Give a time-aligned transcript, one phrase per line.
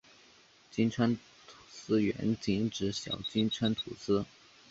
[0.71, 1.17] 金川土
[1.69, 4.25] 司原仅指小金川土司。